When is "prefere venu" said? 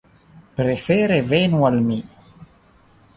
0.59-1.61